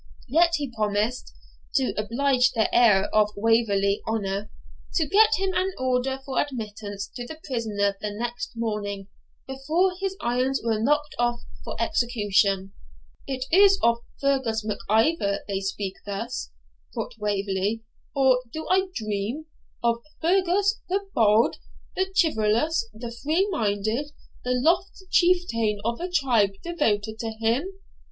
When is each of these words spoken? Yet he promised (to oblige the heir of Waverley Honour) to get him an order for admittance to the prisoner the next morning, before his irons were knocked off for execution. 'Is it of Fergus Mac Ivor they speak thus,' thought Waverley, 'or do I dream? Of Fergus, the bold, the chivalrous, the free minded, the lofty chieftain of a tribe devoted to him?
Yet 0.27 0.55
he 0.55 0.73
promised 0.75 1.31
(to 1.75 1.93
oblige 1.95 2.53
the 2.53 2.73
heir 2.73 3.03
of 3.13 3.29
Waverley 3.37 4.01
Honour) 4.07 4.49
to 4.95 5.05
get 5.07 5.35
him 5.37 5.51
an 5.53 5.73
order 5.77 6.19
for 6.25 6.39
admittance 6.41 7.07
to 7.15 7.27
the 7.27 7.39
prisoner 7.43 7.95
the 8.01 8.09
next 8.09 8.53
morning, 8.55 9.09
before 9.47 9.93
his 9.99 10.17
irons 10.19 10.59
were 10.63 10.79
knocked 10.79 11.13
off 11.19 11.41
for 11.63 11.79
execution. 11.79 12.73
'Is 13.27 13.45
it 13.51 13.71
of 13.83 13.99
Fergus 14.19 14.65
Mac 14.65 14.79
Ivor 14.89 15.41
they 15.47 15.59
speak 15.59 15.93
thus,' 16.03 16.49
thought 16.95 17.11
Waverley, 17.19 17.83
'or 18.15 18.41
do 18.51 18.67
I 18.71 18.87
dream? 18.95 19.45
Of 19.83 19.97
Fergus, 20.19 20.81
the 20.89 21.05
bold, 21.13 21.57
the 21.95 22.11
chivalrous, 22.19 22.87
the 22.91 23.11
free 23.23 23.47
minded, 23.51 24.13
the 24.43 24.53
lofty 24.55 25.05
chieftain 25.11 25.77
of 25.85 26.01
a 26.01 26.09
tribe 26.09 26.53
devoted 26.63 27.19
to 27.19 27.29
him? 27.39 27.67